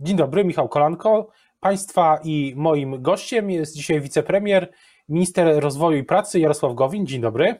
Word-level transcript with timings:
Dzień 0.00 0.16
dobry, 0.16 0.44
Michał 0.44 0.68
Kolanko. 0.68 1.28
Państwa 1.60 2.20
i 2.24 2.54
moim 2.56 3.02
gościem 3.02 3.50
jest 3.50 3.76
dzisiaj 3.76 4.00
wicepremier, 4.00 4.72
minister 5.08 5.60
rozwoju 5.60 5.98
i 5.98 6.04
pracy 6.04 6.40
Jarosław 6.40 6.74
Gowin. 6.74 7.06
Dzień 7.06 7.20
dobry. 7.20 7.54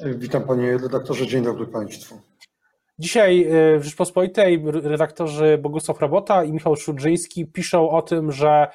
Witam 0.00 0.42
panie 0.42 0.78
redaktorze, 0.78 1.26
dzień 1.26 1.44
dobry 1.44 1.66
państwu. 1.66 2.20
Dzisiaj 2.98 3.46
w 3.78 3.84
Rzeczpospolitej 3.84 4.64
redaktorzy 4.66 5.58
Bogusław 5.62 6.00
Robota 6.00 6.44
i 6.44 6.52
Michał 6.52 6.76
Szudrzyński 6.76 7.46
piszą 7.46 7.90
o 7.90 8.02
tym, 8.02 8.32
że 8.32 8.66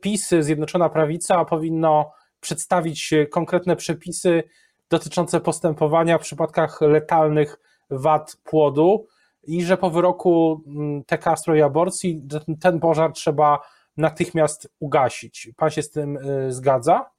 PiS, 0.00 0.30
Zjednoczona 0.40 0.88
Prawica 0.88 1.44
powinno 1.44 2.12
przedstawić 2.40 3.14
konkretne 3.30 3.76
przepisy 3.76 4.42
dotyczące 4.90 5.40
postępowania 5.40 6.18
w 6.18 6.22
przypadkach 6.22 6.80
letalnych 6.80 7.58
wad 7.90 8.36
płodu 8.44 9.06
i 9.48 9.64
że 9.64 9.76
po 9.76 9.90
wyroku 9.90 10.64
TK 11.06 11.36
w 11.36 11.40
sprawie 11.40 11.64
aborcji 11.64 12.22
ten 12.60 12.80
pożar 12.80 13.12
trzeba 13.12 13.58
natychmiast 13.96 14.68
ugasić. 14.80 15.50
Pan 15.56 15.70
się 15.70 15.82
z 15.82 15.90
tym 15.90 16.16
y, 16.16 16.52
zgadza? 16.52 17.10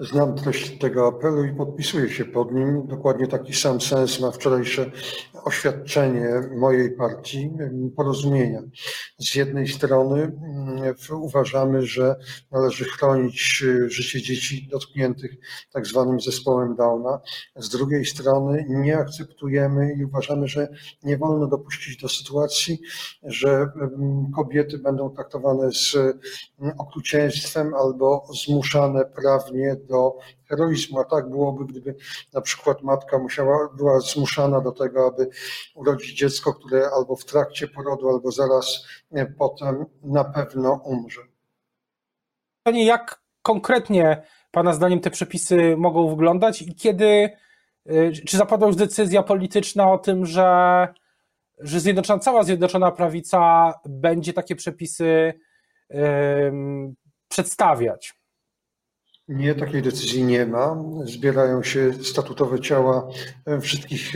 Znam 0.00 0.34
treść 0.34 0.78
tego 0.78 1.06
apelu 1.08 1.44
i 1.44 1.54
podpisuję 1.54 2.10
się 2.10 2.24
pod 2.24 2.52
nim. 2.52 2.86
Dokładnie 2.86 3.26
taki 3.26 3.54
sam 3.54 3.80
sens 3.80 4.20
ma 4.20 4.30
wczorajsze 4.30 4.90
oświadczenie 5.44 6.28
mojej 6.56 6.96
partii 6.96 7.50
porozumienia. 7.96 8.62
Z 9.18 9.34
jednej 9.34 9.68
strony 9.68 10.22
mm, 10.22 10.94
uważamy, 11.10 11.86
że 11.86 12.16
należy 12.50 12.84
chronić 12.84 13.62
y, 13.62 13.90
życie 13.90 14.22
dzieci 14.22 14.68
dotkniętych 14.70 15.36
tak 15.72 15.86
zwanym 15.86 16.20
zespołem 16.20 16.76
Downa. 16.76 17.20
Z 17.56 17.68
drugiej 17.68 18.04
strony 18.04 18.66
nie 18.68 18.98
akceptujemy 18.98 19.94
i 19.98 20.04
uważamy, 20.04 20.48
że 20.48 20.68
nie 21.02 21.18
wolno 21.18 21.46
dopuścić 21.46 22.02
do 22.02 22.08
sytuacji, 22.08 22.78
że 23.22 23.48
mm, 23.50 24.30
kobiety 24.36 24.78
będą 24.78 25.10
traktowane 25.10 25.72
z 25.72 25.94
mm, 25.94 26.74
okrucieństwem 26.78 27.74
albo 27.74 28.26
zmuszane 28.44 29.04
prawnie 29.04 29.65
do 29.74 30.18
heroizmu, 30.48 31.00
a 31.00 31.04
tak 31.04 31.30
byłoby, 31.30 31.64
gdyby 31.64 31.94
na 32.34 32.40
przykład 32.40 32.82
matka 32.82 33.18
musiała, 33.18 33.68
była 33.76 34.00
zmuszana 34.00 34.60
do 34.60 34.72
tego, 34.72 35.06
aby 35.06 35.28
urodzić 35.74 36.18
dziecko, 36.18 36.54
które 36.54 36.90
albo 36.96 37.16
w 37.16 37.24
trakcie 37.24 37.68
porodu, 37.68 38.08
albo 38.08 38.30
zaraz 38.30 38.86
potem 39.38 39.86
na 40.02 40.24
pewno 40.24 40.80
umrze. 40.84 41.20
Panie, 42.62 42.86
jak 42.86 43.22
konkretnie 43.42 44.22
Pana 44.50 44.72
zdaniem 44.72 45.00
te 45.00 45.10
przepisy 45.10 45.76
mogą 45.76 46.08
wyglądać 46.08 46.62
i 46.62 46.74
kiedy, 46.74 47.30
y, 47.90 48.12
czy 48.26 48.36
zapadła 48.36 48.66
już 48.66 48.76
decyzja 48.76 49.22
polityczna 49.22 49.92
o 49.92 49.98
tym, 49.98 50.26
że, 50.26 50.88
że 51.58 51.80
zjednoczona, 51.80 52.18
cała 52.18 52.42
Zjednoczona 52.42 52.92
Prawica 52.92 53.72
będzie 53.84 54.32
takie 54.32 54.56
przepisy 54.56 55.34
przedstawiać? 57.28 58.14
Nie, 59.28 59.54
takiej 59.54 59.82
decyzji 59.82 60.24
nie 60.24 60.46
ma. 60.46 60.84
Zbierają 61.04 61.62
się 61.62 61.92
statutowe 62.04 62.60
ciała 62.60 63.08
wszystkich 63.60 64.12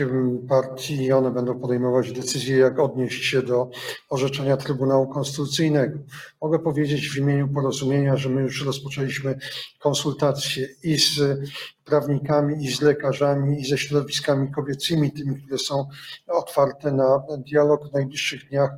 partii 0.49 1.03
i 1.03 1.11
one 1.11 1.31
będą 1.31 1.59
podejmować 1.59 2.11
decyzje, 2.11 2.57
jak 2.57 2.79
odnieść 2.79 3.25
się 3.25 3.41
do 3.41 3.69
orzeczenia 4.09 4.57
Trybunału 4.57 5.07
Konstytucyjnego. 5.07 5.99
Mogę 6.41 6.59
powiedzieć 6.59 7.09
w 7.09 7.17
imieniu 7.17 7.47
porozumienia, 7.47 8.17
że 8.17 8.29
my 8.29 8.41
już 8.41 8.65
rozpoczęliśmy 8.65 9.39
konsultacje 9.79 10.67
i 10.83 10.97
z 10.97 11.39
prawnikami, 11.85 12.65
i 12.65 12.71
z 12.71 12.81
lekarzami, 12.81 13.61
i 13.61 13.65
ze 13.65 13.77
środowiskami 13.77 14.51
kobiecymi, 14.51 15.11
tymi, 15.11 15.41
które 15.41 15.57
są 15.57 15.87
otwarte 16.27 16.91
na 16.91 17.23
dialog 17.37 17.89
w 17.89 17.93
najbliższych 17.93 18.49
dniach. 18.49 18.71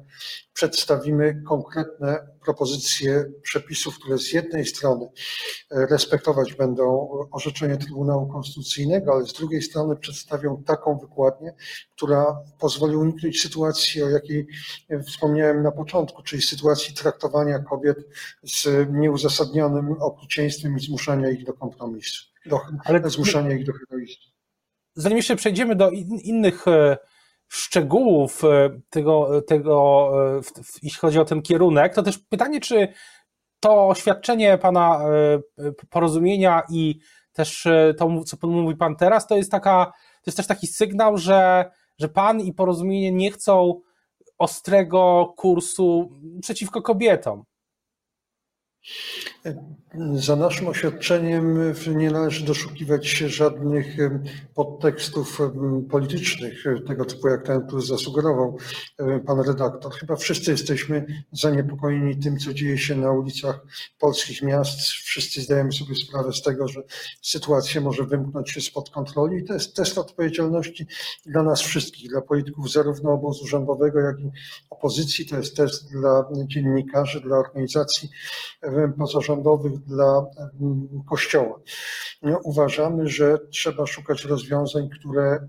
Przedstawimy 0.54 1.42
konkretne 1.48 2.28
propozycje 2.46 3.26
przepisów, 3.42 4.00
które 4.00 4.18
z 4.18 4.34
jednej 4.34 4.66
strony 4.66 5.10
respektować 5.72 6.54
będą 6.54 7.10
orzeczenie 7.32 7.78
Trybunału 7.78 8.28
Konstytucyjnego, 8.28 9.14
ale 9.14 9.26
z 9.26 9.34
drugiej 9.34 9.62
strony 9.62 9.96
przedstawią 9.96 10.64
taką 10.64 10.98
wykładnię, 10.98 11.54
która 11.96 12.40
pozwoli 12.60 12.96
uniknąć 12.96 13.42
sytuacji, 13.42 14.04
o 14.04 14.10
jakiej 14.10 14.48
wspomniałem 15.08 15.64
na 15.64 15.72
początku, 15.72 16.24
czyli 16.24 16.42
sytuacji 16.42 16.96
traktowania 16.96 17.60
kobiet 17.60 17.98
z 18.44 18.90
nieuzasadnionym 18.92 19.92
okrucieństwem 20.02 20.78
i 20.78 20.80
zmuszania 20.80 21.30
ich 21.30 21.46
do 21.46 21.54
kompromisu 21.54 22.34
do, 22.46 22.62
Ale 22.84 23.10
zmuszania 23.10 23.56
ich 23.56 23.66
do 23.66 23.74
heroizmu. 23.74 24.32
Zanim 24.96 25.18
jeszcze 25.18 25.36
przejdziemy 25.36 25.76
do 25.76 25.90
in, 25.90 26.20
innych 26.20 26.68
e, 26.68 26.98
szczegółów 27.54 28.44
e, 28.44 28.80
tego, 28.90 29.42
tego 29.42 30.10
e, 30.38 30.42
jeśli 30.84 31.00
chodzi 31.00 31.20
o 31.20 31.26
ten 31.26 31.42
kierunek, 31.42 31.96
to 31.96 32.04
też 32.04 32.18
pytanie, 32.18 32.60
czy 32.60 32.88
to 33.60 33.88
oświadczenie 33.88 34.58
pana 34.58 35.00
porozumienia 35.90 36.64
i 36.70 37.00
też 37.34 37.68
to, 37.98 38.24
co 38.24 38.48
mówi 38.48 38.76
pan 38.76 38.96
teraz, 38.96 39.28
to 39.28 39.38
jest 39.38 39.52
taka, 39.52 39.86
to 39.96 40.24
jest 40.26 40.38
też 40.38 40.48
taki 40.48 40.68
sygnał, 40.68 41.18
że, 41.18 41.72
że 42.00 42.10
pan 42.10 42.42
i 42.42 42.54
porozumienie 42.54 43.12
nie 43.12 43.32
chcą 43.32 43.82
ostrego 44.38 45.34
kursu 45.38 46.10
przeciwko 46.42 46.82
kobietom. 46.82 47.44
Za 50.16 50.36
naszym 50.36 50.68
oświadczeniem 50.68 51.74
nie 51.96 52.12
należy 52.12 52.46
doszukiwać 52.46 53.08
się 53.08 53.30
żadnych 53.30 53.98
podtekstów 54.56 55.40
politycznych, 55.90 56.64
tego 56.88 57.06
typu 57.06 57.28
jak 57.28 57.46
ten, 57.46 57.68
który 57.68 57.82
zasugerował 57.82 58.58
pan 59.26 59.40
redaktor. 59.40 59.94
Chyba 59.94 60.16
wszyscy 60.16 60.52
jesteśmy 60.52 61.06
zaniepokojeni 61.32 62.20
tym, 62.20 62.38
co 62.38 62.54
dzieje 62.54 62.78
się 62.78 62.96
na 62.96 63.12
ulicach 63.12 63.66
polskich 64.00 64.42
miast. 64.42 64.80
Wszyscy 64.80 65.42
zdajemy 65.42 65.72
sobie 65.72 65.96
sprawę 65.96 66.34
z 66.34 66.42
tego, 66.42 66.68
że 66.68 66.82
sytuacja 67.22 67.82
może 67.82 68.04
wymknąć 68.04 68.52
się 68.52 68.62
spod 68.62 68.90
kontroli 68.90 69.38
i 69.38 69.44
to 69.44 69.54
jest 69.54 69.76
test 69.76 69.98
odpowiedzialności 69.98 70.88
dla 71.26 71.44
nas 71.44 71.62
wszystkich, 71.62 72.10
dla 72.10 72.22
polityków 72.22 72.72
zarówno 72.72 73.12
obozu 73.12 73.48
rządowego, 73.48 74.00
jak 74.00 74.20
i 74.20 74.32
opozycji. 74.70 75.26
To 75.26 75.38
jest 75.38 75.56
test 75.56 75.92
dla 75.92 76.30
dziennikarzy, 76.48 77.22
dla 77.22 77.38
organizacji 77.38 78.10
pozarządowych, 78.98 79.33
dla 79.86 80.26
Kościoła. 81.10 81.60
Uważamy, 82.44 83.08
że 83.08 83.38
trzeba 83.52 83.86
szukać 83.86 84.26
rozwiązań, 84.26 84.90
które 85.00 85.48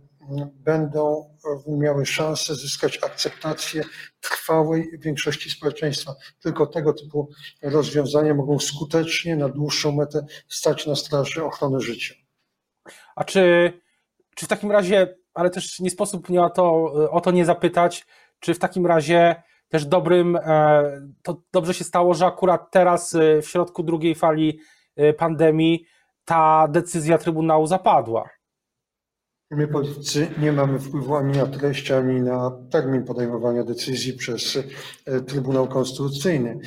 będą 0.54 1.36
miały 1.68 2.06
szansę 2.06 2.54
zyskać 2.54 2.98
akceptację 3.02 3.84
trwałej 4.20 4.98
większości 4.98 5.50
społeczeństwa. 5.50 6.14
Tylko 6.42 6.66
tego 6.66 6.92
typu 6.92 7.28
rozwiązania 7.62 8.34
mogą 8.34 8.58
skutecznie 8.58 9.36
na 9.36 9.48
dłuższą 9.48 9.92
metę 9.92 10.26
stać 10.48 10.86
na 10.86 10.96
straży 10.96 11.44
ochrony 11.44 11.80
życia. 11.80 12.14
A 13.16 13.24
czy, 13.24 13.72
czy 14.36 14.46
w 14.46 14.48
takim 14.48 14.72
razie, 14.72 15.16
ale 15.34 15.50
też 15.50 15.80
nie 15.80 15.90
sposób 15.90 16.28
mnie 16.28 16.42
o 16.42 16.50
to, 16.50 16.82
o 17.10 17.20
to 17.20 17.30
nie 17.30 17.44
zapytać, 17.44 18.06
czy 18.40 18.54
w 18.54 18.58
takim 18.58 18.86
razie 18.86 19.42
też 19.74 19.86
dobrym, 19.86 20.36
e, 20.36 21.08
to 21.22 21.42
dobrze 21.52 21.74
się 21.74 21.84
stało, 21.84 22.14
że 22.14 22.26
akurat 22.26 22.70
teraz 22.70 23.14
e, 23.14 23.42
w 23.42 23.48
środku 23.48 23.82
drugiej 23.82 24.14
fali 24.14 24.58
e, 24.96 25.12
pandemii 25.12 25.84
ta 26.24 26.68
decyzja 26.68 27.18
Trybunału 27.18 27.66
zapadła. 27.66 28.28
My 29.50 29.68
politycy 29.68 30.28
nie 30.38 30.52
mamy 30.52 30.78
wpływu 30.78 31.16
ani 31.16 31.38
na 31.38 31.46
treść, 31.46 31.90
ani 31.90 32.20
na 32.20 32.58
termin 32.70 33.04
podejmowania 33.04 33.64
decyzji 33.64 34.12
przez 34.12 34.58
Trybunał 35.26 35.68
Konstytucyjny. 35.68 36.58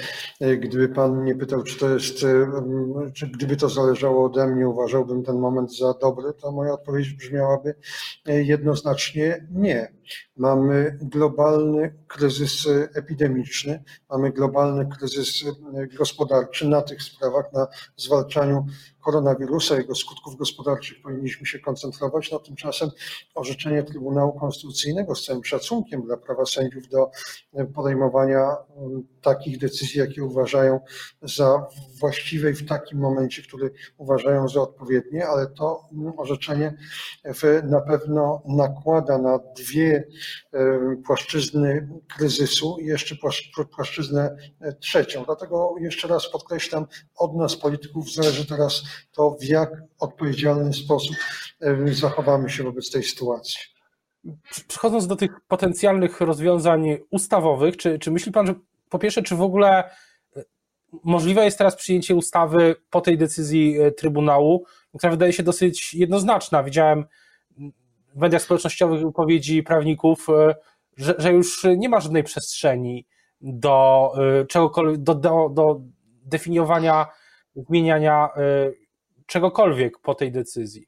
Gdyby 0.60 0.90
pan 0.90 1.22
mnie 1.22 1.36
pytał, 1.36 1.64
czy 1.64 1.80
to 1.80 1.90
jest, 1.90 2.26
czy 3.14 3.28
gdyby 3.28 3.58
to 3.58 3.70
zależało 3.70 4.26
ode 4.26 4.48
mnie, 4.48 4.70
uważałbym 4.70 5.24
ten 5.24 5.40
moment 5.40 5.78
za 5.78 5.94
dobry, 5.94 6.34
to 6.34 6.52
moja 6.52 6.74
odpowiedź 6.74 7.14
brzmiałaby 7.14 7.76
jednoznacznie 8.26 9.48
nie. 9.52 9.97
Mamy 10.38 10.98
globalny 11.02 11.94
kryzys 12.08 12.68
epidemiczny, 12.96 13.84
mamy 14.10 14.32
globalny 14.32 14.90
kryzys 14.98 15.44
gospodarczy. 15.98 16.68
Na 16.68 16.82
tych 16.82 17.04
sprawach, 17.04 17.54
na 17.54 17.68
zwalczaniu 17.98 18.66
koronawirusa, 19.02 19.76
jego 19.76 19.96
skutków 19.96 20.36
gospodarczych 20.38 21.02
powinniśmy 21.02 21.46
się 21.48 21.60
koncentrować. 21.60 22.32
No 22.32 22.40
tymczasem 22.40 22.90
orzeczenie 23.36 23.84
Trybunału 23.84 24.40
Konstytucyjnego 24.40 25.16
z 25.16 25.26
całym 25.26 25.44
szacunkiem 25.44 26.02
dla 26.02 26.18
prawa 26.18 26.46
sędziów 26.46 26.88
do 26.88 27.12
podejmowania 27.76 28.56
takich 29.22 29.58
decyzji, 29.58 30.00
jakie 30.00 30.24
uważają 30.24 30.80
za 31.22 31.68
właściwe 32.00 32.52
i 32.52 32.54
w 32.54 32.68
takim 32.68 33.00
momencie, 33.00 33.42
który 33.42 33.72
uważają 33.98 34.48
za 34.48 34.62
odpowiednie, 34.62 35.28
ale 35.28 35.48
to 35.48 35.90
orzeczenie 36.18 36.78
na 37.64 37.82
pewno 37.82 38.42
nakłada 38.48 39.18
na 39.18 39.40
dwie 39.58 39.97
płaszczyzny 41.06 41.90
kryzysu 42.18 42.78
i 42.82 42.86
jeszcze 42.86 43.16
płaszczyznę 43.76 44.38
trzecią. 44.80 45.24
Dlatego 45.26 45.76
jeszcze 45.80 46.08
raz 46.08 46.32
podkreślam, 46.32 46.86
od 47.16 47.36
nas 47.36 47.56
polityków 47.56 48.14
zależy 48.14 48.46
teraz 48.46 48.84
to, 49.12 49.38
w 49.42 49.44
jak 49.44 49.72
odpowiedzialny 50.00 50.74
sposób 50.74 51.16
zachowamy 51.92 52.50
się 52.50 52.64
wobec 52.64 52.92
tej 52.92 53.04
sytuacji. 53.04 53.60
Przechodząc 54.68 55.08
do 55.08 55.16
tych 55.16 55.32
potencjalnych 55.48 56.22
rozwiązań 56.22 56.98
ustawowych, 57.10 57.78
czy, 57.78 58.00
czy 58.00 58.12
myśli 58.12 58.32
Pan, 58.32 58.48
że 58.48 58.56
po 58.90 59.00
pierwsze, 59.00 59.24
czy 59.24 59.36
w 59.36 59.42
ogóle 59.42 59.84
e, 60.36 60.44
możliwe 61.04 61.46
jest 61.46 61.58
teraz 61.58 61.76
przyjęcie 61.76 62.16
ustawy 62.16 62.76
po 62.90 63.02
tej 63.02 63.18
decyzji 63.18 63.80
e, 63.80 63.92
Trybunału, 63.92 64.66
która 64.98 65.12
wydaje 65.12 65.34
się 65.34 65.44
dosyć 65.44 65.94
jednoznaczna. 65.94 66.64
Widziałem 66.64 67.06
w 68.16 68.20
mediach 68.20 68.42
społecznościowych 68.42 69.02
wypowiedzi 69.02 69.64
prawników, 69.64 70.28
e, 70.30 70.56
że, 70.98 71.16
że 71.18 71.34
już 71.34 71.64
nie 71.78 71.90
ma 71.90 72.00
żadnej 72.00 72.24
przestrzeni 72.24 73.06
do 73.42 74.12
czegokolwiek, 74.50 75.02
do, 75.02 75.16
do, 75.16 75.50
do 75.50 75.82
definiowania, 76.26 77.08
zmieniania 77.56 78.30
czegokolwiek 79.26 80.00
po 80.00 80.16
tej 80.16 80.32
decyzji. 80.32 80.88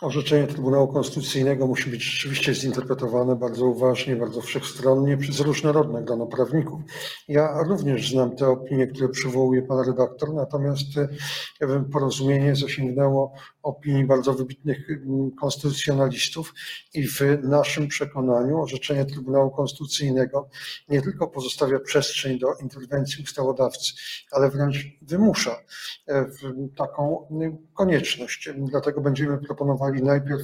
Orzeczenie 0.00 0.46
Trybunału 0.46 0.88
Konstytucyjnego 0.88 1.66
musi 1.66 1.90
być 1.90 2.02
rzeczywiście 2.02 2.54
zinterpretowane 2.54 3.36
bardzo 3.36 3.66
uważnie, 3.66 4.16
bardzo 4.16 4.40
wszechstronnie 4.40 5.16
przez 5.16 5.40
różnorodnych 5.40 6.04
grono 6.04 6.26
prawników. 6.26 6.80
Ja 7.28 7.62
również 7.62 8.10
znam 8.10 8.36
te 8.36 8.48
opinie, 8.48 8.86
które 8.86 9.08
przywołuje 9.08 9.62
pan 9.62 9.86
redaktor, 9.86 10.34
natomiast 10.34 10.86
e, 11.60 11.84
porozumienie 11.92 12.56
zasięgnęło 12.56 13.32
opinii 13.62 14.04
bardzo 14.04 14.34
wybitnych 14.34 14.90
mm, 14.90 15.30
konstytucjonalistów 15.30 16.54
i 16.94 17.08
w 17.08 17.20
naszym 17.42 17.88
przekonaniu 17.88 18.62
orzeczenie 18.62 19.04
Trybunału 19.04 19.50
Konstytucyjnego 19.50 20.48
nie 20.88 21.02
tylko 21.02 21.28
pozostawia 21.28 21.80
przestrzeń 21.80 22.38
do 22.38 22.54
interwencji 22.62 23.24
ustawodawcy, 23.24 23.92
ale 24.30 24.50
wręcz 24.50 24.76
wymusza 25.02 25.56
e, 26.08 26.26
taką 26.76 27.26
konieczność. 27.74 28.48
Dlatego 28.56 29.00
będziemy 29.00 29.38
proponowali 29.38 30.02
najpierw 30.02 30.42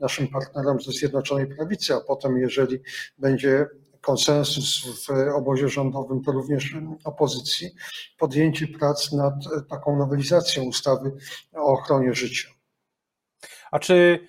naszym 0.00 0.28
partnerom 0.28 0.80
ze 0.80 0.92
Zjednoczonej 0.92 1.46
Prawicy, 1.46 1.94
a 1.94 2.00
potem, 2.00 2.38
jeżeli 2.38 2.80
będzie 3.18 3.66
konsensus 4.04 4.84
w 5.06 5.10
obozie 5.36 5.68
rządowym, 5.68 6.22
to 6.22 6.32
również 6.32 6.76
opozycji, 7.04 7.70
podjęcie 8.18 8.68
prac 8.68 9.12
nad 9.12 9.34
taką 9.68 9.96
nowelizacją 9.96 10.62
ustawy 10.62 11.12
o 11.54 11.72
ochronie 11.72 12.14
życia. 12.14 12.48
A 13.70 13.78
czy, 13.78 14.28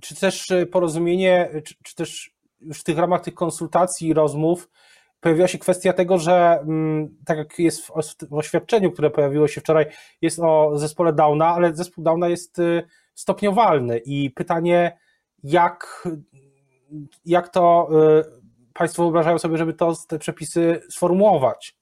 czy 0.00 0.14
też 0.14 0.52
porozumienie, 0.72 1.50
czy, 1.64 1.74
czy 1.82 1.94
też 1.94 2.40
już 2.60 2.78
w 2.78 2.84
tych 2.84 2.98
ramach 2.98 3.20
tych 3.20 3.34
konsultacji 3.34 4.08
i 4.08 4.14
rozmów 4.14 4.68
pojawiła 5.20 5.48
się 5.48 5.58
kwestia 5.58 5.92
tego, 5.92 6.18
że 6.18 6.60
mm, 6.62 7.16
tak 7.24 7.38
jak 7.38 7.58
jest 7.58 7.86
w 7.86 7.92
oświadczeniu, 8.30 8.92
które 8.92 9.10
pojawiło 9.10 9.48
się 9.48 9.60
wczoraj, 9.60 9.86
jest 10.22 10.38
o 10.38 10.78
zespole 10.78 11.12
Downa, 11.12 11.46
ale 11.46 11.74
zespół 11.74 12.04
Downa 12.04 12.28
jest 12.28 12.58
y, 12.58 12.82
stopniowalny 13.14 13.98
i 13.98 14.30
pytanie, 14.30 14.98
jak, 15.42 16.08
jak 17.24 17.48
to 17.48 17.88
y, 18.20 18.39
Państwo 18.74 19.02
wyobrażają 19.02 19.38
sobie, 19.38 19.56
żeby 19.56 19.74
to, 19.74 19.94
te 20.08 20.18
przepisy 20.18 20.80
sformułować? 20.90 21.79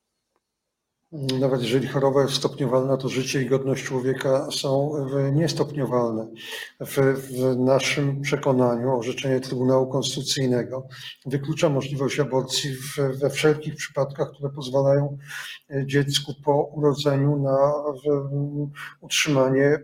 Nawet 1.13 1.63
jeżeli 1.63 1.89
choroba 1.89 2.23
jest 2.23 2.35
stopniowalna, 2.35 2.97
to 2.97 3.09
życie 3.09 3.43
i 3.43 3.47
godność 3.47 3.85
człowieka 3.85 4.49
są 4.51 4.93
niestopniowalne. 5.33 6.29
W, 6.81 6.97
w 6.97 7.57
naszym 7.59 8.21
przekonaniu 8.21 8.99
orzeczenie 8.99 9.41
Trybunału 9.41 9.87
Konstytucyjnego 9.87 10.89
wyklucza 11.27 11.69
możliwość 11.69 12.21
aborcji 12.21 12.71
w, 12.77 12.97
we 13.21 13.31
wszelkich 13.31 13.77
przypadkach, 13.77 14.31
które 14.31 14.51
pozwalają 14.51 15.19
e, 15.71 15.87
dziecku 15.87 16.35
po 16.45 16.63
urodzeniu 16.65 17.37
na 17.37 17.73
utrzymanie 19.01 19.79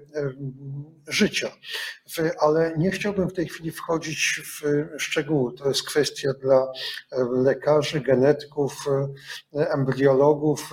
życia. 1.09 1.51
Ale 2.41 2.75
nie 2.79 2.91
chciałbym 2.91 3.29
w 3.29 3.33
tej 3.33 3.47
chwili 3.49 3.71
wchodzić 3.71 4.41
w 4.45 4.63
szczegóły. 5.03 5.53
To 5.53 5.69
jest 5.69 5.83
kwestia 5.83 6.29
dla 6.43 6.73
e, 7.13 7.25
lekarzy, 7.31 8.01
genetyków, 8.01 8.85
e, 9.55 9.71
embriologów, 9.71 10.71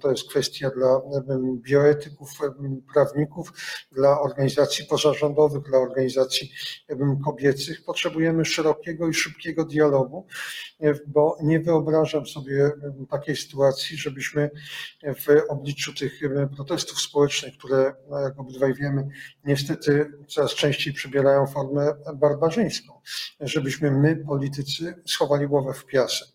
to 0.00 0.10
jest 0.10 0.28
kwestia 0.28 0.70
dla 0.70 1.00
bioetyków, 1.54 2.30
prawników, 2.94 3.52
dla 3.92 4.20
organizacji 4.20 4.84
pozarządowych, 4.84 5.62
dla 5.62 5.78
organizacji 5.78 6.52
kobiecych. 7.24 7.84
Potrzebujemy 7.84 8.44
szerokiego 8.44 9.08
i 9.08 9.14
szybkiego 9.14 9.64
dialogu, 9.64 10.26
e, 10.80 10.94
bo 11.06 11.36
nie 11.42 11.60
wyobrażam 11.60 12.26
sobie 12.26 12.70
takiej 13.10 13.36
sytuacji, 13.36 13.96
żebyśmy 13.96 14.50
w 15.02 15.26
obliczu 15.48 15.94
tych 15.94 16.20
protestów 16.56 17.00
społecznych, 17.00 17.58
które, 17.58 17.94
no, 18.10 18.20
jak 18.20 18.40
obydwaj 18.40 18.74
wiemy, 18.74 19.08
niestety 19.44 20.12
coraz 20.28 20.54
częściej 20.54 20.92
przybierają 20.92 21.46
formę 21.46 21.94
barbarzyńską, 22.14 23.00
żebyśmy 23.40 23.90
my, 23.90 24.16
politycy, 24.16 24.94
schowali 25.06 25.48
głowę 25.48 25.74
w 25.74 25.86
piasek. 25.86 26.28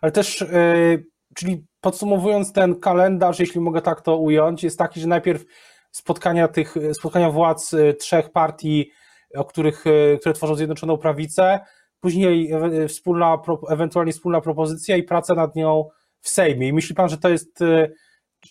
Ale 0.00 0.12
też, 0.12 0.40
yy, 0.40 1.04
czyli 1.34 1.66
podsumowując 1.80 2.52
ten 2.52 2.80
kalendarz, 2.80 3.40
jeśli 3.40 3.60
mogę 3.60 3.82
tak 3.82 4.00
to 4.00 4.16
ująć, 4.16 4.64
jest 4.64 4.78
taki, 4.78 5.00
że 5.00 5.06
najpierw 5.06 5.44
spotkania 5.92 6.48
tych, 6.48 6.74
spotkania 6.92 7.30
władz 7.30 7.72
y, 7.72 7.94
trzech 7.94 8.30
partii, 8.30 8.90
o 9.34 9.44
których, 9.44 9.86
y, 9.86 10.18
które 10.20 10.34
tworzą 10.34 10.54
Zjednoczoną 10.54 10.98
Prawicę, 10.98 11.60
później 12.00 12.52
wspólna, 12.88 13.38
ewentualnie 13.68 14.12
wspólna 14.12 14.40
propozycja 14.40 14.96
i 14.96 15.02
praca 15.02 15.34
nad 15.34 15.56
nią 15.56 15.88
w 16.20 16.28
Sejmie. 16.28 16.68
I 16.68 16.72
myśli 16.72 16.94
pan, 16.94 17.08
że 17.08 17.18
to 17.18 17.28
jest, 17.28 17.62
y, 17.62 17.94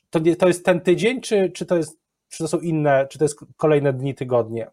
to, 0.10 0.20
to 0.40 0.48
jest 0.48 0.66
ten 0.66 0.82
tydzień, 0.82 1.22
czy, 1.22 1.50
czy 1.50 1.66
to 1.66 1.78
jest, 1.78 2.00
czy 2.30 2.44
to 2.44 2.48
są 2.48 2.60
inne, 2.60 3.08
czy 3.10 3.20
to 3.20 3.26
jest 3.26 3.40
kolejne 3.58 3.94
dni, 3.94 4.16
tygodnie? 4.16 4.72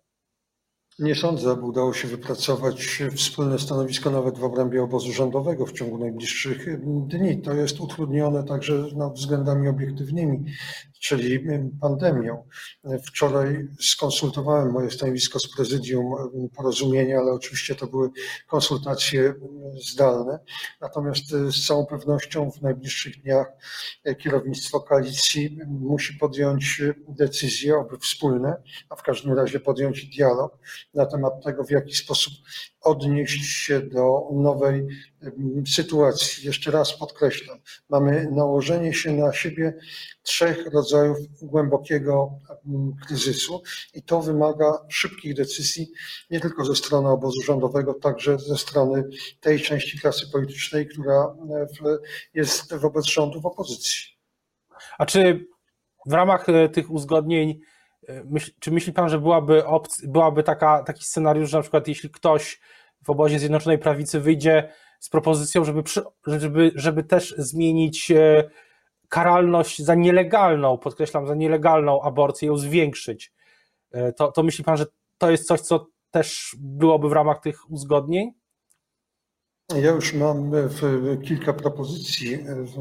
Nie 0.99 1.15
sądzę, 1.15 1.51
aby 1.51 1.63
udało 1.63 1.93
się 1.93 2.09
wypracować 2.09 3.03
wspólne 3.17 3.59
stanowisko 3.59 4.11
nawet 4.11 4.39
w 4.39 4.45
obrębie 4.45 4.83
obozu 4.83 5.13
rządowego 5.13 5.67
w 5.67 5.73
ciągu 5.73 5.99
najbliższych 5.99 6.81
dni. 7.07 7.43
To 7.43 7.55
jest 7.55 7.81
utrudnione 7.81 8.45
także 8.45 8.85
względami 9.15 9.69
obiektywnymi 9.69 10.45
czyli 11.01 11.41
pandemią. 11.81 12.49
Wczoraj 13.07 13.69
skonsultowałem 13.81 14.73
moje 14.73 14.91
stanowisko 14.91 15.39
z 15.39 15.55
prezydium 15.57 16.15
porozumienia, 16.57 17.19
ale 17.19 17.33
oczywiście 17.33 17.75
to 17.75 17.87
były 17.87 18.11
konsultacje 18.47 19.35
zdalne. 19.93 20.39
Natomiast 20.81 21.35
e, 21.35 21.53
z 21.53 21.67
całą 21.67 21.87
pewnością 21.87 22.51
w 22.51 22.63
najbliższych 22.63 23.23
dniach 23.23 23.47
e, 24.05 24.15
kierownictwo 24.15 24.81
koalicji 24.81 25.59
musi 25.67 26.15
podjąć 26.15 26.83
decyzje, 27.09 27.77
oby 27.77 27.99
wspólne, 27.99 28.63
a 28.89 28.97
w 28.97 29.03
każdym 29.03 29.33
razie 29.33 29.61
podjąć 29.61 30.07
dialog 30.07 30.59
na 30.95 31.07
temat 31.07 31.45
tego, 31.45 31.65
w 31.65 31.71
jaki 31.71 31.95
sposób 31.95 32.33
odnieść 32.87 33.45
się 33.45 33.81
do 33.81 34.29
nowej 34.33 34.87
sytuacji. 35.67 36.47
Jeszcze 36.47 36.71
raz 36.71 36.99
podkreślam, 36.99 37.59
mamy 37.91 38.29
nałożenie 38.31 38.95
się 38.95 39.13
na 39.13 39.33
siebie 39.33 39.75
trzech 40.23 40.67
rodzajów 40.73 41.19
głębokiego 41.43 42.31
kryzysu 43.07 43.63
i 43.95 44.03
to 44.03 44.23
wymaga 44.23 44.73
szybkich 44.89 45.35
decyzji, 45.35 45.89
nie 46.31 46.41
tylko 46.41 46.65
ze 46.65 46.77
strony 46.77 47.09
obozu 47.09 47.43
rządowego, 47.43 47.95
także 47.95 48.39
ze 48.39 48.57
strony 48.57 49.05
tej 49.41 49.61
części 49.61 50.01
klasy 50.01 50.31
politycznej, 50.33 50.89
która 50.89 51.37
jest 52.35 52.75
wobec 52.75 53.07
rządu 53.07 53.41
w 53.41 53.47
opozycji. 53.47 54.17
A 54.99 55.07
czy 55.07 55.47
w 56.07 56.13
ramach 56.13 56.49
e, 56.49 56.69
tych 56.69 56.91
uzgodnień 56.91 57.61
e, 58.09 58.25
czy 58.61 58.71
myśli 58.71 58.93
pan, 58.93 59.09
że 59.09 59.21
byłaby, 59.21 59.63
opc- 59.63 60.07
byłaby 60.07 60.43
taka, 60.43 60.83
taki 60.83 61.05
scenariusz, 61.05 61.51
że 61.51 61.57
na 61.57 61.63
przykład 61.63 61.89
jeśli 61.89 62.11
ktoś 62.11 62.61
w 63.07 63.11
obozie 63.11 63.39
Zjednoczonej 63.39 63.79
Prawicy 63.79 64.21
wyjdzie 64.21 64.73
z 65.01 65.09
propozycją, 65.09 65.65
żeby, 65.65 65.83
żeby, 66.27 66.73
żeby 66.75 67.05
też 67.05 67.35
zmienić 67.39 68.11
e, 68.11 68.51
karalność 69.09 69.83
za 69.83 69.95
nielegalną, 69.95 70.79
podkreślam, 70.79 71.27
za 71.27 71.35
nielegalną 71.35 72.03
aborcję, 72.03 72.49
ją 72.49 72.57
zwiększyć, 72.57 73.33
e, 73.93 74.13
to, 74.13 74.33
to 74.33 74.43
myśli 74.43 74.65
pan, 74.65 74.77
że 74.77 74.87
to 75.19 75.31
jest 75.31 75.47
coś, 75.47 75.61
co 75.61 75.87
też 76.11 76.57
byłoby 76.59 77.09
w 77.09 77.13
ramach 77.13 77.41
tych 77.41 77.71
uzgodnień? 77.71 78.33
Ja 79.75 79.91
już 79.91 80.15
mam 80.15 80.53
kilka 81.25 81.53
propozycji 81.53 82.39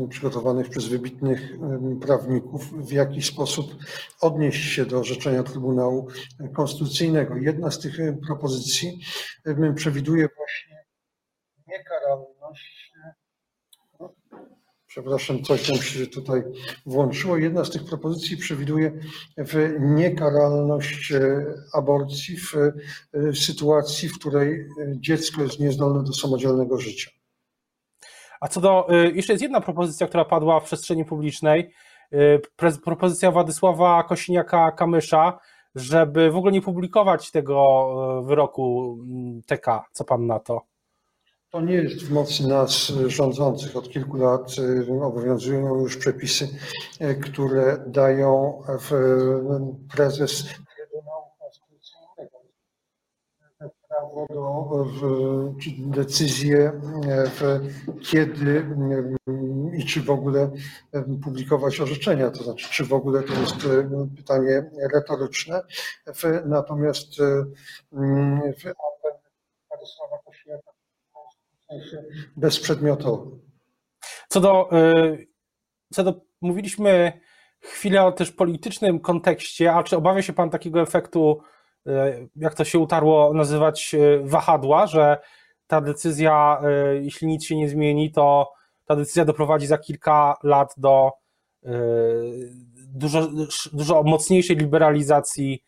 przygotowanych 0.09 0.69
przez 0.69 0.87
wybitnych 0.87 1.57
prawników, 2.01 2.87
w 2.87 2.91
jaki 2.91 3.21
sposób 3.21 3.75
odnieść 4.21 4.73
się 4.73 4.85
do 4.85 4.99
orzeczenia 4.99 5.43
Trybunału 5.43 6.07
Konstytucyjnego. 6.53 7.35
Jedna 7.37 7.71
z 7.71 7.79
tych 7.79 7.97
propozycji 8.27 8.99
przewiduje 9.75 10.27
właśnie 10.37 10.85
niekaralność 11.67 12.84
Przepraszam, 14.95 15.43
coś 15.43 15.69
nam 15.69 15.77
się 15.77 16.07
tutaj 16.07 16.43
włączyło. 16.85 17.37
Jedna 17.37 17.65
z 17.65 17.71
tych 17.71 17.85
propozycji 17.85 18.37
przewiduje 18.37 18.91
niekaralność 19.79 21.11
e, 21.11 21.45
aborcji 21.73 22.37
w 22.37 22.55
e, 22.55 22.73
sytuacji, 23.33 24.09
w 24.09 24.19
której 24.19 24.67
dziecko 24.95 25.41
jest 25.41 25.59
niezdolne 25.59 26.03
do 26.03 26.13
samodzielnego 26.13 26.77
życia. 26.77 27.11
A 28.41 28.47
co 28.47 28.61
do, 28.61 28.89
e, 28.89 29.11
jeszcze 29.11 29.33
jest 29.33 29.43
jedna 29.43 29.61
propozycja, 29.61 30.07
która 30.07 30.25
padła 30.25 30.59
w 30.59 30.63
przestrzeni 30.63 31.05
publicznej, 31.05 31.71
propozycja 32.83 33.31
Władysława 33.31 34.07
Kosiniaka-Kamysza, 34.09 35.33
żeby 35.75 36.31
w 36.31 36.35
ogóle 36.35 36.51
nie 36.51 36.61
publikować 36.61 37.31
tego 37.31 38.23
wyroku 38.25 38.97
TK. 39.45 39.85
Co 39.91 40.03
pan 40.03 40.27
na 40.27 40.39
to? 40.39 40.74
To 41.55 41.61
nie 41.61 41.73
jest 41.73 42.03
w 42.03 42.11
mocy 42.11 42.47
nas 42.47 42.91
rządzących. 43.07 43.75
Od 43.75 43.89
kilku 43.89 44.17
lat 44.17 44.55
obowiązują 45.01 45.79
już 45.79 45.97
przepisy, 45.97 46.47
które 47.23 47.83
dają 47.87 48.61
prezes 49.95 50.43
Trybunału 50.43 51.25
Konstytucyjnego 51.39 52.39
prawo 53.87 54.27
do 54.29 55.53
decyzję, 55.79 56.81
kiedy 58.01 58.65
i 59.77 59.85
czy 59.85 60.01
w 60.01 60.09
ogóle 60.09 60.51
publikować 61.23 61.81
orzeczenia, 61.81 62.31
to 62.31 62.43
znaczy, 62.43 62.67
czy 62.71 62.85
w 62.85 62.93
ogóle 62.93 63.23
to 63.23 63.33
jest 63.33 63.55
pytanie 64.17 64.71
retoryczne. 64.93 65.61
Natomiast 66.45 67.07
bezprzedmiotowy. 72.37 73.31
Co 74.29 74.41
do, 74.41 74.69
co 75.93 76.03
do, 76.03 76.21
mówiliśmy 76.41 77.21
chwilę 77.59 78.03
o 78.03 78.11
też 78.11 78.31
politycznym 78.31 78.99
kontekście, 78.99 79.73
a 79.73 79.83
czy 79.83 79.97
obawia 79.97 80.21
się 80.21 80.33
Pan 80.33 80.49
takiego 80.49 80.81
efektu, 80.81 81.41
jak 82.35 82.55
to 82.55 82.63
się 82.63 82.79
utarło 82.79 83.33
nazywać, 83.33 83.95
wahadła, 84.23 84.87
że 84.87 85.17
ta 85.67 85.81
decyzja, 85.81 86.61
jeśli 87.01 87.27
nic 87.27 87.45
się 87.45 87.55
nie 87.55 87.69
zmieni, 87.69 88.11
to 88.11 88.51
ta 88.85 88.95
decyzja 88.95 89.25
doprowadzi 89.25 89.67
za 89.67 89.77
kilka 89.77 90.37
lat 90.43 90.73
do 90.77 91.11
dużo, 92.87 93.27
dużo 93.73 94.03
mocniejszej 94.03 94.55
liberalizacji 94.55 95.63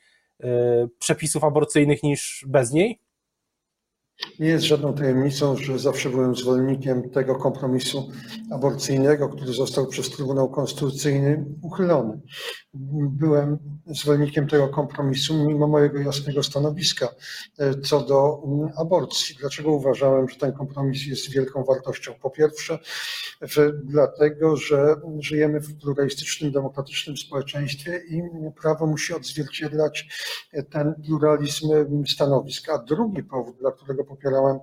przepisów 0.99 1.43
aborcyjnych 1.43 2.03
niż 2.03 2.45
bez 2.47 2.71
niej? 2.71 3.01
Nie 4.39 4.47
jest 4.47 4.65
żadną 4.65 4.93
tajemnicą, 4.93 5.55
że 5.57 5.79
zawsze 5.79 6.09
byłem 6.09 6.35
zwolennikiem 6.35 7.09
tego 7.09 7.35
kompromisu 7.35 8.11
aborcyjnego, 8.51 9.29
który 9.29 9.53
został 9.53 9.87
przez 9.87 10.09
Trybunał 10.09 10.49
Konstytucyjny 10.49 11.45
uchylony. 11.61 12.21
Byłem 13.09 13.57
zwolennikiem 13.85 14.47
tego 14.47 14.67
kompromisu, 14.67 15.45
mimo 15.45 15.67
mojego 15.67 15.99
jasnego 15.99 16.43
stanowiska 16.43 17.07
e, 17.59 17.73
co 17.79 18.01
do 18.01 18.43
mm, 18.45 18.69
aborcji. 18.77 19.35
Dlaczego 19.39 19.71
uważałem, 19.71 20.29
że 20.29 20.35
ten 20.35 20.53
kompromis 20.53 21.05
jest 21.05 21.31
wielką 21.31 21.63
wartością? 21.63 22.13
Po 22.21 22.29
pierwsze, 22.29 22.79
dlatego, 23.83 24.55
że 24.55 24.95
żyjemy 25.19 25.59
w 25.59 25.79
pluralistycznym, 25.79 26.51
demokratycznym 26.51 27.17
społeczeństwie 27.17 28.01
i 28.09 28.21
prawo 28.61 28.87
musi 28.87 29.13
odzwierciedlać 29.13 30.07
ten 30.69 30.93
pluralizm 31.05 31.67
stanowisk. 32.07 32.69
A 32.69 32.77
drugi 32.77 33.23
powód, 33.23 33.57
dla 33.59 33.71
którego 33.71 34.03
popierałem 34.07 34.59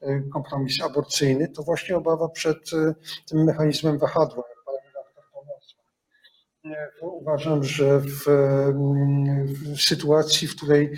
e, 0.00 0.20
kompromis 0.32 0.82
aborcyjny, 0.82 1.48
to 1.48 1.62
właśnie 1.62 1.96
obawa 1.96 2.28
przed 2.28 2.72
e, 2.72 2.94
tym 3.26 3.44
mechanizmem 3.44 3.98
wahadła. 3.98 4.42
Uważam, 7.00 7.64
że 7.64 8.00
w, 8.00 8.24
w 9.74 9.80
sytuacji, 9.80 10.48
w 10.48 10.56
której 10.56 10.92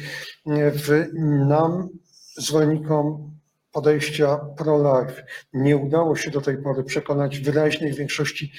w 0.46 1.06
nam, 1.48 1.88
zwolennikom 2.36 3.35
podejścia 3.76 4.40
pro-life 4.56 5.26
nie 5.52 5.76
udało 5.76 6.16
się 6.16 6.30
do 6.30 6.40
tej 6.40 6.62
pory 6.62 6.84
przekonać 6.84 7.38
wyraźnej 7.38 7.92
większości 7.92 8.52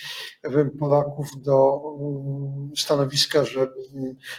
Polaków 0.80 1.28
do 1.42 1.82
stanowiska, 2.76 3.46
że 3.46 3.68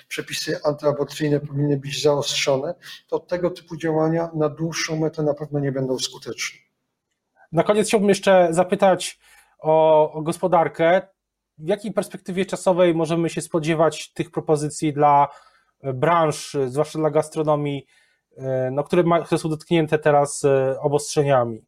przepisy 0.08 0.58
antyaborcyjne 0.64 1.40
powinny 1.40 1.76
być 1.76 2.02
zaostrzone, 2.02 2.74
to 3.08 3.18
tego 3.18 3.50
typu 3.50 3.76
działania 3.76 4.30
na 4.34 4.48
dłuższą 4.48 4.96
metę 4.96 5.22
na 5.22 5.34
pewno 5.34 5.60
nie 5.60 5.72
będą 5.72 5.98
skuteczne. 5.98 6.58
Na 7.52 7.62
koniec 7.62 7.88
chciałbym 7.88 8.08
jeszcze 8.08 8.48
zapytać 8.50 9.18
o, 9.58 10.12
o 10.12 10.22
gospodarkę. 10.22 11.02
W 11.58 11.68
jakiej 11.68 11.92
perspektywie 11.92 12.46
czasowej 12.46 12.94
możemy 12.94 13.30
się 13.30 13.40
spodziewać 13.40 14.12
tych 14.12 14.30
propozycji 14.30 14.92
dla 14.92 15.28
branż, 15.94 16.56
zwłaszcza 16.66 16.98
dla 16.98 17.10
gastronomii, 17.10 17.86
no, 18.72 18.84
które, 18.84 19.02
ma, 19.02 19.20
które 19.20 19.38
są 19.38 19.48
dotknięte 19.48 19.98
teraz 19.98 20.44
e, 20.44 20.80
obostrzeniami? 20.80 21.67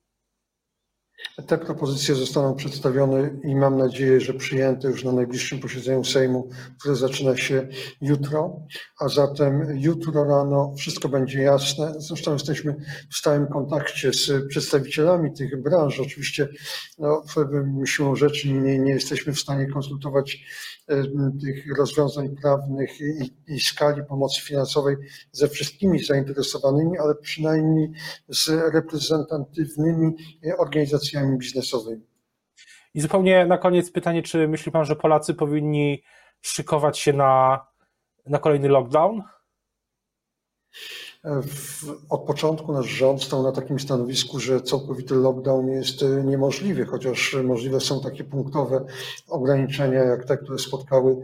Te 1.46 1.58
propozycje 1.58 2.14
zostaną 2.14 2.54
przedstawione 2.54 3.30
i 3.44 3.54
mam 3.54 3.78
nadzieję, 3.78 4.20
że 4.20 4.34
przyjęte 4.34 4.88
już 4.88 5.04
na 5.04 5.12
najbliższym 5.12 5.60
posiedzeniu 5.60 6.04
Sejmu, 6.04 6.48
które 6.78 6.96
zaczyna 6.96 7.36
się 7.36 7.68
jutro. 8.00 8.60
A 9.00 9.08
zatem 9.08 9.80
jutro 9.80 10.24
rano 10.24 10.74
wszystko 10.78 11.08
będzie 11.08 11.42
jasne. 11.42 11.94
Zresztą 11.98 12.32
jesteśmy 12.32 12.76
w 13.10 13.16
stałym 13.16 13.46
kontakcie 13.46 14.12
z 14.12 14.46
przedstawicielami 14.48 15.32
tych 15.32 15.62
branż. 15.62 16.00
Oczywiście 16.00 16.48
no, 16.98 17.22
siłą 17.84 18.16
rzeczy 18.16 18.52
nie, 18.52 18.78
nie 18.78 18.92
jesteśmy 18.92 19.32
w 19.32 19.40
stanie 19.40 19.66
konsultować 19.66 20.38
e, 20.88 21.02
tych 21.40 21.78
rozwiązań 21.78 22.36
prawnych 22.42 23.00
i, 23.00 23.34
i 23.54 23.60
skali 23.60 24.02
pomocy 24.08 24.42
finansowej 24.42 24.96
ze 25.32 25.48
wszystkimi 25.48 26.04
zainteresowanymi, 26.04 26.98
ale 26.98 27.14
przynajmniej 27.14 27.90
z 28.28 28.48
reprezentatywnymi 28.72 30.16
organizacjami 30.58 31.09
organizacjami 31.10 31.38
biznesowymi. 31.38 32.06
I 32.94 33.00
zupełnie 33.00 33.46
na 33.46 33.58
koniec 33.58 33.90
pytanie, 33.90 34.22
czy 34.22 34.48
myśli 34.48 34.72
Pan, 34.72 34.84
że 34.84 34.96
Polacy 34.96 35.34
powinni 35.34 36.02
szykować 36.40 36.98
się 36.98 37.12
na, 37.12 37.66
na 38.26 38.38
kolejny 38.38 38.68
lockdown? 38.68 39.22
Od 42.08 42.26
początku 42.26 42.72
nasz 42.72 42.86
rząd 42.86 43.22
stał 43.22 43.42
na 43.42 43.52
takim 43.52 43.80
stanowisku, 43.80 44.40
że 44.40 44.60
całkowity 44.60 45.14
lockdown 45.14 45.68
jest 45.68 46.02
e, 46.02 46.24
niemożliwy, 46.24 46.86
chociaż 46.86 47.36
możliwe 47.44 47.80
są 47.80 48.00
takie 48.00 48.24
punktowe 48.24 48.84
ograniczenia, 49.28 50.04
jak 50.04 50.24
te, 50.24 50.36
które 50.36 50.58
spotkały 50.58 51.16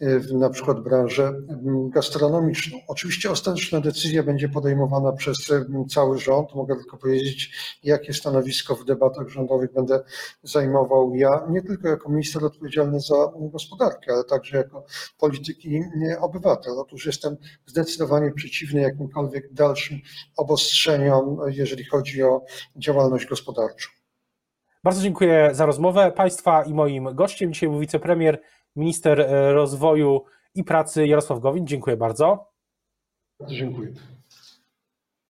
e, 0.00 0.34
na 0.34 0.50
przykład 0.50 0.80
branżę 0.80 1.32
gastronomiczną. 1.88 2.78
Oczywiście 2.88 3.30
ostateczna 3.30 3.80
decyzja 3.80 4.22
będzie 4.22 4.48
podejmowana 4.48 5.12
przez 5.12 5.36
cały 5.88 6.18
rząd. 6.18 6.54
Mogę 6.54 6.76
tylko 6.76 6.96
powiedzieć, 6.96 7.52
jakie 7.82 8.12
stanowisko 8.12 8.74
w 8.74 8.84
debatach 8.84 9.28
rządowych 9.28 9.72
będę 9.72 10.00
zajmował 10.42 11.14
ja, 11.14 11.46
nie 11.50 11.62
tylko 11.62 11.88
jako 11.88 12.08
minister 12.08 12.44
odpowiedzialny 12.44 13.00
za 13.00 13.32
gospodarkę, 13.36 14.12
ale 14.12 14.24
także 14.24 14.56
jako 14.56 14.84
polityk 15.18 15.64
i 15.64 15.82
obywatel. 16.20 16.72
Otóż 16.78 17.06
jestem 17.06 17.36
zdecydowanie 17.66 18.32
przeciwny 18.32 18.80
jakimkolwiek 18.80 19.52
dalszym 19.52 19.98
obostrzeniom, 20.36 21.38
jeżeli 21.46 21.84
chodzi 21.84 22.22
o 22.22 22.44
działalność 22.76 23.26
gospodarczą. 23.26 23.88
Bardzo 24.84 25.02
dziękuję 25.02 25.50
za 25.52 25.66
rozmowę. 25.66 26.12
Państwa 26.16 26.62
i 26.62 26.74
moim 26.74 27.14
gościem 27.14 27.52
dzisiaj 27.52 27.68
był 27.68 27.78
wicepremier, 27.78 28.40
minister 28.76 29.28
rozwoju 29.52 30.24
i 30.54 30.64
pracy 30.64 31.06
Jarosław 31.06 31.40
Gowin. 31.40 31.66
Dziękuję 31.66 31.96
bardzo. 31.96 32.52
Bardzo 33.40 33.54
dziękuję. 33.54 33.92